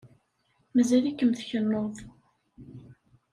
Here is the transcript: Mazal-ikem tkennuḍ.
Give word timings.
Mazal-ikem 0.73 1.31
tkennuḍ. 1.39 1.95